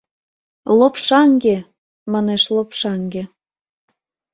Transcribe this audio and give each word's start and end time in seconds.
—«Лопшаҥге!»— 0.79 1.57
манеш 2.13 2.43
Лопшаҥге. 2.55 3.23